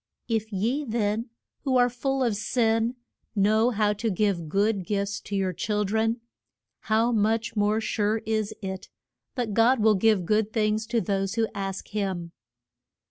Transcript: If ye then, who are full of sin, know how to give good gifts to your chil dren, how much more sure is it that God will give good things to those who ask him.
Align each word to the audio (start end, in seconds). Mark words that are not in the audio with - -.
If 0.27 0.51
ye 0.51 0.83
then, 0.83 1.29
who 1.63 1.77
are 1.77 1.87
full 1.87 2.23
of 2.23 2.35
sin, 2.35 2.95
know 3.35 3.69
how 3.69 3.93
to 3.93 4.09
give 4.09 4.49
good 4.49 4.83
gifts 4.83 5.19
to 5.19 5.35
your 5.35 5.53
chil 5.53 5.83
dren, 5.85 6.21
how 6.79 7.11
much 7.11 7.55
more 7.55 7.79
sure 7.79 8.17
is 8.25 8.51
it 8.63 8.89
that 9.35 9.53
God 9.53 9.79
will 9.79 9.93
give 9.93 10.25
good 10.25 10.51
things 10.51 10.87
to 10.87 11.01
those 11.01 11.35
who 11.35 11.47
ask 11.53 11.89
him. 11.89 12.31